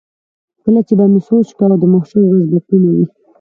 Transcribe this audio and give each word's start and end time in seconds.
کله 0.63 0.79
چې 0.87 0.93
به 0.99 1.05
مې 1.11 1.19
سوچ 1.27 1.47
کاوه 1.57 1.75
د 1.79 1.83
محشر 1.93 2.21
ورځ 2.25 2.45
به 2.51 2.59
کومه 2.67 2.89
وي. 2.95 3.05